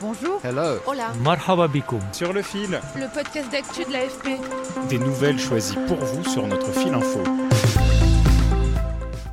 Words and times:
Bonjour. 0.00 0.40
Hello. 0.42 0.78
Hola. 0.86 1.12
Marhaba 1.22 1.68
bikoum. 1.68 2.00
Sur 2.12 2.32
le 2.32 2.40
fil. 2.40 2.80
Le 2.96 3.12
podcast 3.12 3.52
d'actu 3.52 3.84
de 3.84 3.92
l'AFP. 3.92 4.40
Des 4.88 4.98
nouvelles 4.98 5.38
choisies 5.38 5.76
pour 5.86 5.98
vous 5.98 6.24
sur 6.24 6.46
notre 6.46 6.72
fil 6.72 6.94
info. 6.94 7.20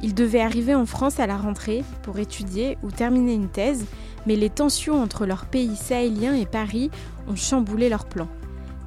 Ils 0.03 0.13
devaient 0.13 0.41
arriver 0.41 0.75
en 0.75 0.85
France 0.85 1.21
à 1.21 1.27
la 1.27 1.37
rentrée 1.37 1.85
pour 2.03 2.19
étudier 2.19 2.77
ou 2.83 2.91
terminer 2.91 3.33
une 3.33 3.47
thèse, 3.47 3.85
mais 4.25 4.35
les 4.35 4.49
tensions 4.49 5.01
entre 5.01 5.25
leur 5.25 5.45
pays 5.45 5.77
sahélien 5.77 6.33
et 6.33 6.45
Paris 6.45 6.91
ont 7.29 7.37
chamboulé 7.37 7.87
leurs 7.87 8.05
plans. 8.05 8.27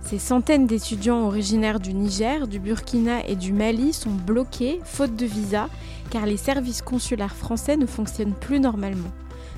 Ces 0.03 0.19
centaines 0.19 0.67
d'étudiants 0.67 1.23
originaires 1.27 1.81
du 1.81 1.95
Niger, 1.95 2.47
du 2.47 2.59
Burkina 2.59 3.27
et 3.27 3.37
du 3.37 3.55
Mali 3.55 3.95
sont 3.95 4.11
bloqués 4.11 4.81
faute 4.85 5.17
de 5.17 5.25
visa 5.25 5.71
car 6.11 6.27
les 6.27 6.37
services 6.37 6.83
consulaires 6.83 7.35
français 7.35 7.79
ne 7.79 7.87
fonctionnent 7.87 8.35
plus 8.35 8.61
normalement. 8.61 9.11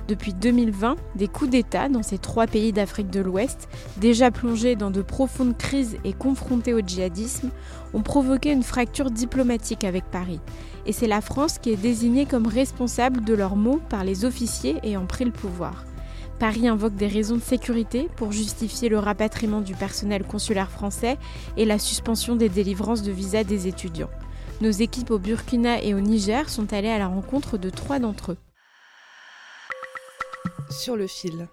Depuis 0.09 0.34
2020, 0.34 0.96
des 1.15 1.29
coups 1.29 1.51
d'État 1.51 1.88
dans 1.88 2.02
ces 2.02 2.18
trois 2.18 2.46
pays 2.46 2.73
d'Afrique 2.73 3.10
de 3.10 3.21
l'Ouest, 3.21 3.68
déjà 3.99 4.30
plongés 4.30 4.74
dans 4.74 4.90
de 4.90 5.01
profondes 5.01 5.57
crises 5.57 5.96
et 6.04 6.13
confrontés 6.13 6.74
au 6.74 6.80
djihadisme, 6.80 7.51
ont 7.95 8.02
provoqué 8.02 8.51
une 8.51 8.65
fracture 8.65 9.10
diplomatique 9.10 9.85
avec 9.85 10.04
Paris. 10.10 10.41
Et 10.87 10.93
c'est 10.93 11.07
la 11.07 11.21
France 11.21 11.59
qui 11.59 11.71
est 11.71 11.76
désignée 11.76 12.26
comme 12.26 12.46
responsable 12.49 13.23
de 13.24 13.35
leurs 13.35 13.57
maux 13.57 13.80
par 13.88 14.02
les 14.02 14.24
officiers 14.24 14.76
ayant 14.82 15.07
pris 15.07 15.24
le 15.24 15.30
pouvoir. 15.30 15.85
Paris 16.41 16.66
invoque 16.66 16.96
des 16.96 17.07
raisons 17.07 17.37
de 17.37 17.43
sécurité 17.43 18.09
pour 18.16 18.32
justifier 18.32 18.88
le 18.88 18.98
rapatriement 18.98 19.60
du 19.60 19.74
personnel 19.74 20.24
consulaire 20.24 20.71
français 20.71 21.16
et 21.57 21.65
la 21.65 21.79
suspension 21.79 22.35
des 22.35 22.48
délivrances 22.48 23.02
de 23.02 23.13
visas 23.13 23.45
des 23.45 23.69
étudiants. 23.69 24.10
Nos 24.60 24.71
équipes 24.71 25.13
au 25.13 25.19
Burkina 25.21 25.80
et 25.80 25.95
au 25.95 26.01
Niger 26.01 26.48
sont 26.48 26.73
allées 26.73 26.88
à 26.88 26.98
la 26.98 27.07
rencontre 27.07 27.59
de 27.59 27.71
trois 27.71 28.01
d'entre 28.01 28.32
eux. 28.32 28.37
Sur 30.73 30.96
le 30.96 31.06
fil. 31.06 31.48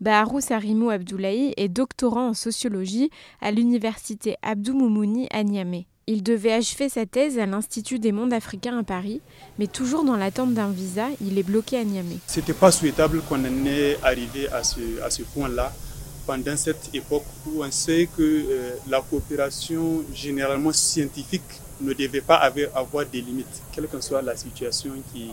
Baharou 0.00 0.40
Sarimou 0.40 0.90
Abdoulaye 0.90 1.52
est 1.56 1.68
doctorant 1.68 2.28
en 2.28 2.34
sociologie 2.34 3.10
à 3.40 3.50
l'université 3.50 4.36
Abdou 4.42 4.74
Moumouni 4.74 5.26
à 5.32 5.42
Niamey. 5.42 5.86
Il 6.06 6.22
devait 6.22 6.52
achever 6.52 6.88
sa 6.88 7.04
thèse 7.04 7.38
à 7.38 7.46
l'Institut 7.46 7.98
des 7.98 8.12
mondes 8.12 8.32
africains 8.32 8.78
à 8.78 8.82
Paris, 8.84 9.20
mais 9.58 9.66
toujours 9.66 10.04
dans 10.04 10.16
l'attente 10.16 10.54
d'un 10.54 10.70
visa, 10.70 11.08
il 11.20 11.36
est 11.38 11.42
bloqué 11.42 11.78
à 11.78 11.84
Niamey. 11.84 12.18
C'était 12.28 12.54
pas 12.54 12.70
souhaitable 12.70 13.22
qu'on 13.22 13.40
en 13.44 13.66
ait 13.66 13.98
arrivé 14.04 14.48
à 14.50 14.62
ce, 14.62 15.02
à 15.02 15.10
ce 15.10 15.22
point-là 15.22 15.72
pendant 16.26 16.56
cette 16.56 16.90
époque 16.94 17.24
où 17.46 17.64
on 17.64 17.70
sait 17.70 18.08
que 18.16 18.22
euh, 18.22 18.70
la 18.88 19.00
coopération 19.00 20.04
généralement 20.14 20.72
scientifique 20.72 21.42
ne 21.80 21.92
devait 21.92 22.20
pas 22.20 22.36
avoir, 22.36 22.76
avoir 22.76 23.06
des 23.06 23.20
limites, 23.20 23.62
quelle 23.72 23.88
que 23.88 24.00
soit 24.00 24.22
la 24.22 24.36
situation 24.36 24.92
qui, 25.12 25.28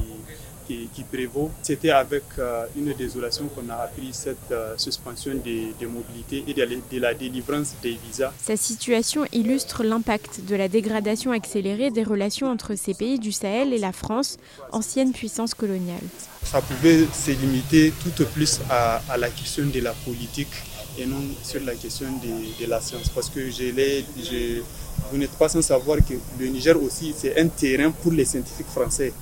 qui, 0.68 0.90
qui 0.94 1.04
prévaut. 1.04 1.52
C'était 1.62 1.92
avec 1.92 2.24
euh, 2.40 2.66
une 2.76 2.94
désolation 2.94 3.46
qu'on 3.48 3.70
a 3.70 3.76
appris 3.76 4.10
cette 4.12 4.52
euh, 4.52 4.74
suspension 4.78 5.34
des, 5.36 5.74
des 5.80 5.86
mobilités 5.86 6.44
et 6.48 6.54
de, 6.54 6.66
de, 6.92 7.00
la 7.00 7.14
délivrance 7.14 7.74
des 7.82 7.98
visas. 8.06 8.32
Sa 8.42 8.58
situation 8.58 9.26
illustre 9.32 9.84
l'impact 9.84 10.42
de 10.48 10.56
la 10.56 10.68
dégradation 10.68 11.32
accélérée 11.32 11.92
des 11.92 12.04
relations 12.04 12.48
entre 12.48 12.76
ces 12.76 12.94
pays 12.94 13.20
du 13.20 13.32
Sahel 13.32 13.74
et 13.74 13.78
la 13.80 13.92
France, 13.92 14.38
ancienne 14.72 15.12
puissance 15.14 15.54
coloniale. 15.54 16.04
Ça 16.44 16.62
pouvait 16.62 17.06
se 17.14 17.32
limiter 17.32 17.92
tout 18.04 18.22
au 18.24 18.26
plus 18.26 18.60
à, 18.70 19.02
à 19.10 19.18
la 19.18 19.30
question 19.30 19.66
de 19.66 19.80
la 19.80 19.94
politique 19.94 20.54
et 20.98 21.06
non 21.06 21.22
sur 21.44 21.62
la 21.64 21.76
question 21.76 22.08
de, 22.24 22.64
de 22.64 22.70
la 22.70 22.80
science. 22.82 23.10
Parce 23.10 23.30
que 23.30 23.50
je 23.50 24.62
vous 25.12 25.18
n'êtes 25.18 25.32
pas 25.32 25.50
sans 25.50 25.62
savoir 25.62 25.98
que 26.00 26.14
le 26.40 26.48
Niger 26.48 26.82
aussi, 26.82 27.14
c'est 27.16 27.40
un 27.40 27.48
terrain 27.48 27.92
pour 27.92 28.12
les 28.12 28.26
scientifiques 28.26 28.68
français 28.68 29.14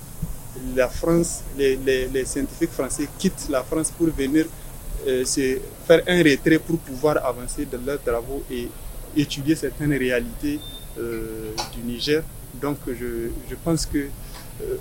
la 0.76 0.88
France, 0.88 1.42
les, 1.58 1.78
scientifiques 2.26 2.72
français 2.72 3.08
quittent 3.18 3.48
la 3.50 3.64
France 3.64 3.92
pour 3.92 4.08
venir 4.08 4.46
euh, 5.08 5.26
faire 5.26 6.02
un 6.08 6.24
retrait 6.24 6.60
pour 6.60 6.78
pouvoir 6.80 7.26
avancer 7.26 7.66
dans 7.72 7.82
leurs 7.86 8.02
travaux 8.02 8.44
et 8.50 8.70
étudier 9.16 9.56
certaines 9.56 9.94
réalités 9.94 10.60
euh, 10.98 11.52
du 11.76 11.82
Niger. 11.84 12.24
Donc 12.62 12.78
je, 12.88 13.56
pense 13.64 13.86
que 13.88 13.98
euh, 14.62 14.76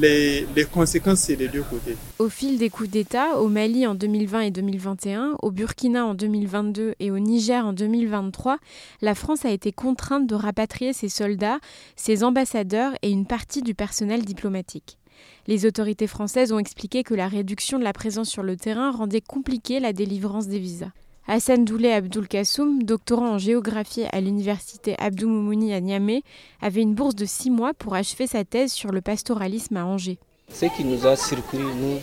les, 0.00 0.64
conséquences, 0.72 1.20
c'est 1.20 1.36
des 1.36 1.48
deux 1.48 1.62
côtés. 1.62 1.96
Au 2.18 2.28
fil 2.30 2.58
des 2.58 2.70
coups 2.70 2.88
d'État, 2.88 3.38
au 3.38 3.48
Mali 3.48 3.86
en 3.86 3.94
2020 3.94 4.40
et 4.40 4.50
2021, 4.50 5.36
au 5.42 5.50
Burkina 5.50 6.06
en 6.06 6.14
2022 6.14 6.94
et 6.98 7.10
au 7.10 7.18
Niger 7.18 7.64
en 7.66 7.72
2023, 7.74 8.58
la 9.02 9.14
France 9.14 9.44
a 9.44 9.50
été 9.50 9.72
contrainte 9.72 10.26
de 10.26 10.34
rapatrier 10.34 10.92
ses 10.94 11.10
soldats, 11.10 11.58
ses 11.96 12.24
ambassadeurs 12.24 12.92
et 13.02 13.10
une 13.10 13.26
partie 13.26 13.62
du 13.62 13.74
personnel 13.74 14.24
diplomatique. 14.24 14.96
Les 15.46 15.66
autorités 15.66 16.06
françaises 16.06 16.52
ont 16.52 16.58
expliqué 16.58 17.02
que 17.02 17.14
la 17.14 17.28
réduction 17.28 17.78
de 17.78 17.84
la 17.84 17.92
présence 17.92 18.28
sur 18.28 18.42
le 18.42 18.56
terrain 18.56 18.90
rendait 18.90 19.20
compliquée 19.20 19.80
la 19.80 19.92
délivrance 19.92 20.46
des 20.46 20.58
visas. 20.58 20.90
Hassan 21.28 21.64
Doulé 21.64 21.92
Abdoul 21.92 22.26
Kassoum, 22.26 22.82
doctorant 22.82 23.34
en 23.34 23.38
géographie 23.38 24.04
à 24.10 24.20
l'université 24.20 24.96
Abdou 24.98 25.28
Moumouni 25.28 25.72
à 25.72 25.80
Niamey, 25.80 26.22
avait 26.60 26.82
une 26.82 26.94
bourse 26.94 27.14
de 27.14 27.24
six 27.26 27.50
mois 27.50 27.74
pour 27.74 27.94
achever 27.94 28.26
sa 28.26 28.44
thèse 28.44 28.72
sur 28.72 28.90
le 28.90 29.00
pastoralisme 29.00 29.76
à 29.76 29.84
Angers. 29.84 30.18
Ce 30.52 30.66
qui 30.66 30.84
nous 30.84 31.06
a 31.06 31.14
surpris, 31.16 31.58
nous, 31.58 31.98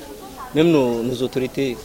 même 0.56 0.72
nos, 0.72 1.04
nos 1.04 1.22
autorités 1.22 1.76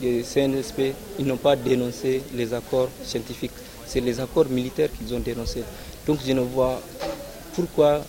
du 0.00 0.22
CNSP, 0.22 0.94
ils 1.18 1.26
n'ont 1.26 1.38
pas 1.38 1.56
dénoncé 1.56 2.22
les 2.34 2.52
accords 2.52 2.90
scientifiques. 3.04 3.52
C'est 3.86 4.00
les 4.00 4.20
accords 4.20 4.48
militaires 4.48 4.90
qu'ils 4.96 5.14
ont 5.14 5.20
dénoncés. 5.20 5.64
Donc 6.06 6.18
je 6.26 6.32
ne 6.32 6.40
vois 6.40 6.80
pourquoi 7.54 8.02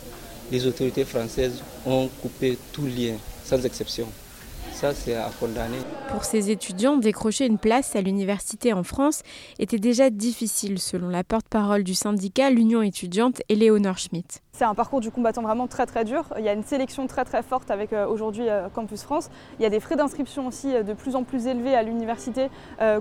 les 0.52 0.66
autorités 0.66 1.06
françaises 1.06 1.62
ont 1.86 2.10
coupé 2.22 2.58
tout 2.74 2.86
lien, 2.86 3.16
sans 3.46 3.66
exception. 3.66 4.08
Ça, 4.82 4.96
c'est 4.96 5.14
à 5.14 5.30
condamner. 5.40 5.78
Pour 6.10 6.26
ces 6.26 6.50
étudiants, 6.50 6.98
décrocher 6.98 7.46
une 7.46 7.60
place 7.60 7.96
à 7.96 8.02
l'université 8.02 8.74
en 8.74 8.82
France 8.82 9.22
était 9.60 9.78
déjà 9.78 10.10
difficile, 10.10 10.80
selon 10.80 11.08
la 11.08 11.24
porte-parole 11.24 11.84
du 11.84 11.94
syndicat, 11.94 12.50
l'Union 12.50 12.82
étudiante, 12.82 13.44
Éléonore 13.48 14.00
Schmitt. 14.00 14.42
C'est 14.54 14.66
un 14.66 14.76
parcours 14.76 15.00
du 15.00 15.12
combattant 15.12 15.42
vraiment 15.42 15.68
très 15.68 15.86
très 15.86 16.04
dur. 16.04 16.26
Il 16.38 16.44
y 16.44 16.50
a 16.50 16.54
une 16.54 16.64
sélection 16.64 17.08
très 17.08 17.24
très 17.24 17.42
forte 17.42 17.72
avec 17.72 17.94
euh, 17.94 18.06
aujourd'hui 18.06 18.50
euh, 18.50 18.68
Campus 18.70 19.02
France. 19.02 19.30
Il 19.58 19.64
y 19.64 19.66
a 19.66 19.70
des 19.70 19.80
frais 19.80 19.96
d'inscription 19.96 20.46
aussi 20.46 20.76
euh, 20.76 20.84
de 20.84 20.94
plus 20.94 21.16
en 21.16 21.24
plus 21.24 21.48
élevés 21.48 21.74
à 21.74 21.84
l'université 21.84 22.50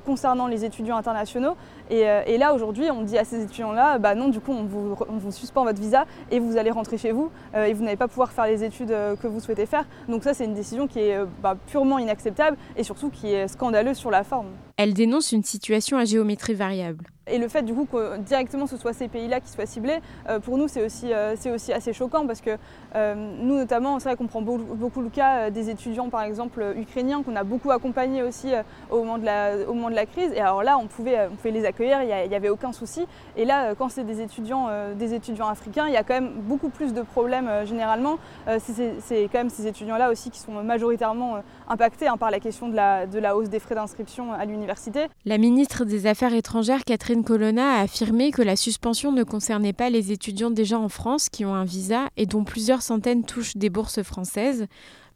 concernant 0.04 0.46
les 0.46 0.64
étudiants 0.64 0.96
internationaux. 0.96 1.56
Et, 1.90 2.00
et 2.00 2.38
là 2.38 2.54
aujourd'hui, 2.54 2.90
on 2.90 3.02
dit 3.02 3.16
à 3.18 3.24
ces 3.24 3.42
étudiants-là, 3.42 3.98
bah 3.98 4.14
non, 4.14 4.28
du 4.28 4.40
coup, 4.40 4.52
on 4.52 4.64
vous, 4.64 4.96
on 5.08 5.16
vous 5.16 5.32
suspend 5.32 5.64
votre 5.64 5.80
visa 5.80 6.04
et 6.30 6.38
vous 6.38 6.56
allez 6.56 6.70
rentrer 6.70 6.98
chez 6.98 7.12
vous 7.12 7.30
et 7.56 7.72
vous 7.72 7.82
n'allez 7.82 7.96
pas 7.96 8.08
pouvoir 8.08 8.30
faire 8.32 8.46
les 8.46 8.62
études 8.62 8.90
que 8.90 9.26
vous 9.26 9.40
souhaitez 9.40 9.66
faire. 9.66 9.86
Donc 10.08 10.22
ça, 10.22 10.34
c'est 10.34 10.44
une 10.44 10.54
décision 10.54 10.86
qui 10.86 11.00
est 11.00 11.18
bah, 11.42 11.56
purement 11.70 11.98
inacceptable 11.98 12.56
et 12.76 12.82
surtout 12.82 13.10
qui 13.10 13.28
est 13.28 13.48
scandaleuse 13.48 13.96
sur 13.96 14.10
la 14.10 14.24
forme. 14.24 14.48
Elle 14.76 14.94
dénonce 14.94 15.32
une 15.32 15.44
situation 15.44 15.96
à 15.98 16.04
géométrie 16.04 16.54
variable. 16.54 17.06
Et 17.30 17.38
le 17.38 17.48
fait 17.48 17.62
du 17.62 17.74
coup 17.74 17.86
que 17.86 18.18
directement 18.18 18.66
ce 18.66 18.76
soit 18.76 18.92
ces 18.92 19.08
pays-là 19.08 19.40
qui 19.40 19.50
soient 19.50 19.66
ciblés, 19.66 20.00
euh, 20.28 20.40
pour 20.40 20.58
nous 20.58 20.68
c'est 20.68 20.84
aussi, 20.84 21.12
euh, 21.12 21.34
aussi 21.54 21.72
assez 21.72 21.92
choquant 21.92 22.26
parce 22.26 22.40
que 22.40 22.56
euh, 22.96 23.14
nous 23.40 23.56
notamment, 23.56 23.98
c'est 23.98 24.08
vrai 24.08 24.16
qu'on 24.16 24.26
prend 24.26 24.42
beaucoup, 24.42 24.74
beaucoup, 24.74 25.00
le 25.00 25.10
cas 25.10 25.50
des 25.50 25.70
étudiants 25.70 26.08
par 26.08 26.22
exemple 26.22 26.74
ukrainiens 26.76 27.22
qu'on 27.22 27.36
a 27.36 27.44
beaucoup 27.44 27.70
accompagnés 27.70 28.22
aussi 28.22 28.52
au, 28.90 28.98
moment 28.98 29.18
de 29.18 29.24
la, 29.24 29.52
au 29.68 29.74
moment 29.74 29.90
de 29.90 29.94
la 29.94 30.06
crise. 30.06 30.32
Et 30.34 30.40
alors 30.40 30.62
là 30.62 30.76
on 30.78 30.86
pouvait, 30.86 31.28
on 31.30 31.36
pouvait 31.36 31.52
les 31.52 31.64
accueillir, 31.64 32.02
il 32.02 32.28
n'y 32.28 32.34
avait 32.34 32.48
aucun 32.48 32.72
souci. 32.72 33.06
Et 33.36 33.44
là 33.44 33.74
quand 33.74 33.88
c'est 33.88 34.04
des 34.04 34.20
étudiants, 34.20 34.68
des 34.98 35.14
étudiants 35.14 35.48
africains, 35.48 35.86
il 35.86 35.92
y 35.94 35.96
a 35.96 36.02
quand 36.02 36.14
même 36.14 36.32
beaucoup 36.42 36.68
plus 36.68 36.92
de 36.92 37.02
problèmes 37.02 37.48
généralement. 37.64 38.18
c'est 38.58 39.28
quand 39.32 39.38
même 39.38 39.50
ces 39.50 39.66
étudiants-là 39.66 40.10
aussi 40.10 40.30
qui 40.30 40.40
sont 40.40 40.52
majoritairement 40.62 41.42
impactés 41.68 42.08
hein, 42.08 42.16
par 42.16 42.30
la 42.30 42.40
question 42.40 42.68
de 42.68 42.74
la, 42.74 43.06
de 43.06 43.18
la 43.18 43.36
hausse 43.36 43.48
des 43.48 43.60
frais 43.60 43.74
d'inscription 43.74 44.32
à 44.32 44.44
l'université. 44.44 45.06
La 45.24 45.38
ministre 45.38 45.84
des 45.84 46.06
Affaires 46.06 46.34
étrangères 46.34 46.80
Catherine 46.84 47.19
Colonna 47.22 47.74
a 47.74 47.80
affirmé 47.80 48.30
que 48.30 48.42
la 48.42 48.56
suspension 48.56 49.12
ne 49.12 49.24
concernait 49.24 49.72
pas 49.72 49.90
les 49.90 50.12
étudiants 50.12 50.50
déjà 50.50 50.78
en 50.78 50.88
France 50.88 51.28
qui 51.28 51.44
ont 51.44 51.54
un 51.54 51.64
visa 51.64 52.08
et 52.16 52.26
dont 52.26 52.44
plusieurs 52.44 52.82
centaines 52.82 53.24
touchent 53.24 53.56
des 53.56 53.70
bourses 53.70 54.02
françaises. 54.02 54.66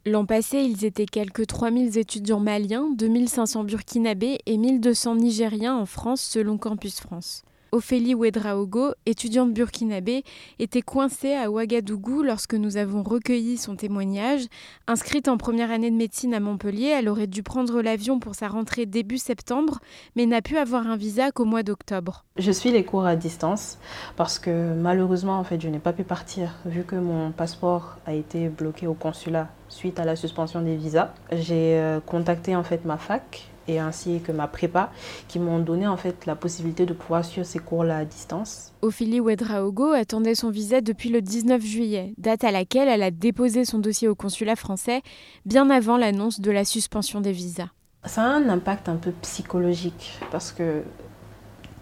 L'an 0.05 0.25
passé, 0.25 0.59
ils 0.59 0.85
étaient 0.85 1.05
quelques 1.05 1.47
3000 1.47 1.97
étudiants 1.97 2.39
maliens, 2.39 2.89
2500 2.95 3.63
burkinabés 3.63 4.39
et 4.45 4.57
1200 4.57 5.15
nigériens 5.15 5.75
en 5.75 5.85
France 5.85 6.21
selon 6.21 6.57
Campus 6.57 6.99
France. 6.99 7.43
Ophélie 7.75 8.15
Ouedraogo, 8.15 8.93
étudiante 9.05 9.53
burkinabé, 9.53 10.23
était 10.59 10.81
coincée 10.81 11.33
à 11.33 11.51
Ouagadougou 11.51 12.23
lorsque 12.23 12.53
nous 12.53 12.77
avons 12.77 13.03
recueilli 13.03 13.57
son 13.57 13.75
témoignage. 13.75 14.45
Inscrite 14.87 15.27
en 15.27 15.35
première 15.35 15.71
année 15.71 15.91
de 15.91 15.95
médecine 15.97 16.33
à 16.33 16.39
Montpellier, 16.39 16.95
elle 16.97 17.09
aurait 17.09 17.27
dû 17.27 17.43
prendre 17.43 17.81
l'avion 17.81 18.19
pour 18.19 18.33
sa 18.33 18.47
rentrée 18.47 18.85
début 18.85 19.17
septembre, 19.17 19.79
mais 20.15 20.25
n'a 20.25 20.41
pu 20.41 20.55
avoir 20.55 20.87
un 20.87 20.95
visa 20.95 21.31
qu'au 21.31 21.43
mois 21.43 21.63
d'octobre. 21.63 22.23
Je 22.37 22.49
suis 22.49 22.71
les 22.71 22.85
cours 22.85 23.05
à 23.05 23.17
distance 23.17 23.77
parce 24.15 24.39
que 24.39 24.73
malheureusement, 24.73 25.37
en 25.37 25.43
fait, 25.43 25.59
je 25.59 25.67
n'ai 25.67 25.79
pas 25.79 25.91
pu 25.91 26.05
partir 26.05 26.55
vu 26.65 26.85
que 26.85 26.95
mon 26.95 27.33
passeport 27.33 27.97
a 28.05 28.13
été 28.13 28.47
bloqué 28.47 28.87
au 28.87 28.93
consulat 28.93 29.49
suite 29.67 29.99
à 29.99 30.05
la 30.05 30.15
suspension 30.15 30.61
des 30.61 30.77
visas. 30.77 31.13
J'ai 31.33 31.77
euh, 31.77 31.99
contacté 31.99 32.55
en 32.55 32.63
fait 32.63 32.85
ma 32.85 32.95
fac 32.95 33.49
et 33.67 33.79
ainsi 33.79 34.21
que 34.21 34.31
ma 34.31 34.47
prépa 34.47 34.91
qui 35.27 35.39
m'ont 35.39 35.59
donné 35.59 35.87
en 35.87 35.97
fait 35.97 36.25
la 36.25 36.35
possibilité 36.35 36.85
de 36.85 36.93
pouvoir 36.93 37.25
suivre 37.25 37.45
ces 37.45 37.59
cours-là 37.59 37.97
à 37.97 38.05
distance. 38.05 38.73
Ophélie 38.81 39.19
Ouedraogo 39.19 39.91
attendait 39.91 40.35
son 40.35 40.49
visa 40.49 40.81
depuis 40.81 41.09
le 41.09 41.21
19 41.21 41.61
juillet, 41.61 42.13
date 42.17 42.43
à 42.43 42.51
laquelle 42.51 42.87
elle 42.87 43.03
a 43.03 43.11
déposé 43.11 43.65
son 43.65 43.79
dossier 43.79 44.07
au 44.07 44.15
consulat 44.15 44.55
français 44.55 45.01
bien 45.45 45.69
avant 45.69 45.97
l'annonce 45.97 46.39
de 46.39 46.51
la 46.51 46.65
suspension 46.65 47.21
des 47.21 47.31
visas. 47.31 47.69
Ça 48.05 48.23
a 48.23 48.27
un 48.27 48.49
impact 48.49 48.87
un 48.87 48.97
peu 48.97 49.11
psychologique 49.21 50.19
parce 50.31 50.51
que 50.51 50.83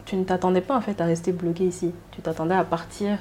tu 0.06 0.16
ne 0.16 0.24
t'attendais 0.24 0.62
pas 0.62 0.76
en 0.76 0.82
fait 0.82 1.00
à 1.02 1.06
rester 1.06 1.32
bloqué 1.32 1.66
ici. 1.66 1.92
Tu 2.12 2.22
t'attendais 2.22 2.56
à 2.56 2.64
partir 2.64 3.18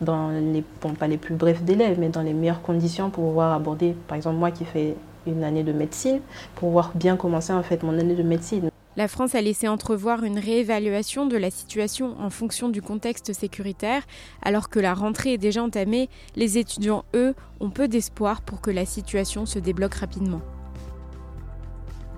dans 0.00 0.30
les, 0.30 0.64
bon, 0.80 0.94
pas 0.94 1.08
les 1.08 1.18
plus 1.18 1.34
brefs 1.34 1.62
délais, 1.62 1.94
mais 1.98 2.08
dans 2.08 2.22
les 2.22 2.32
meilleures 2.32 2.62
conditions 2.62 3.10
pour 3.10 3.24
pouvoir 3.24 3.52
aborder, 3.52 3.96
par 4.08 4.16
exemple 4.16 4.36
moi 4.36 4.50
qui 4.50 4.64
fais 4.64 4.96
une 5.26 5.44
année 5.44 5.62
de 5.62 5.72
médecine, 5.72 6.20
pour 6.54 6.68
pouvoir 6.68 6.92
bien 6.94 7.16
commencer 7.16 7.52
en 7.52 7.62
fait 7.62 7.82
mon 7.82 7.98
année 7.98 8.14
de 8.14 8.22
médecine. 8.22 8.70
La 8.94 9.08
France 9.08 9.34
a 9.34 9.40
laissé 9.40 9.68
entrevoir 9.68 10.22
une 10.22 10.38
réévaluation 10.38 11.24
de 11.24 11.38
la 11.38 11.50
situation 11.50 12.14
en 12.20 12.28
fonction 12.28 12.68
du 12.68 12.82
contexte 12.82 13.32
sécuritaire, 13.32 14.02
alors 14.42 14.68
que 14.68 14.78
la 14.78 14.92
rentrée 14.92 15.34
est 15.34 15.38
déjà 15.38 15.62
entamée, 15.62 16.10
les 16.36 16.58
étudiants, 16.58 17.04
eux, 17.14 17.34
ont 17.60 17.70
peu 17.70 17.88
d'espoir 17.88 18.42
pour 18.42 18.60
que 18.60 18.70
la 18.70 18.84
situation 18.84 19.46
se 19.46 19.58
débloque 19.58 19.94
rapidement. 19.94 20.42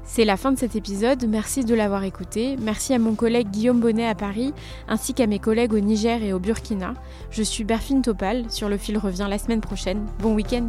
C'est 0.07 0.25
la 0.25 0.37
fin 0.37 0.53
de 0.53 0.59
cet 0.59 0.77
épisode, 0.77 1.25
merci 1.29 1.65
de 1.65 1.75
l'avoir 1.75 2.05
écouté, 2.05 2.57
merci 2.61 2.93
à 2.93 2.99
mon 2.99 3.15
collègue 3.15 3.51
Guillaume 3.51 3.81
Bonnet 3.81 4.07
à 4.07 4.15
Paris, 4.15 4.53
ainsi 4.89 5.15
qu'à 5.15 5.27
mes 5.27 5.39
collègues 5.39 5.73
au 5.73 5.81
Niger 5.81 6.23
et 6.23 6.33
au 6.33 6.41
Burkina. 6.41 6.95
Je 7.31 7.43
suis 7.43 7.65
Berfine 7.65 8.03
Topal, 8.03 8.51
sur 8.51 8.69
le 8.69 8.77
fil 8.77 8.99
revient 8.99 9.27
la 9.31 9.39
semaine 9.39 9.61
prochaine. 9.61 10.05
Bon 10.21 10.35
week-end 10.35 10.69